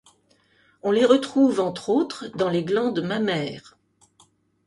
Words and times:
On 0.81 0.89
les 0.89 1.05
retrouve 1.05 1.59
entre 1.59 1.89
autres 1.89 2.25
dans 2.33 2.49
les 2.49 2.63
glandes 2.63 3.03
mammaires. 3.03 3.77